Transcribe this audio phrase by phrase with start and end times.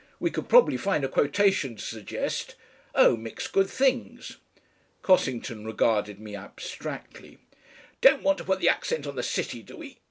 [0.19, 2.55] "We could probably find a quotation to suggest
[2.95, 3.15] oh!
[3.15, 4.37] mixed good things."
[5.03, 7.37] Cossington regarded me abstractedly.
[8.01, 9.99] "Don't want to put the accent on the City, do we?"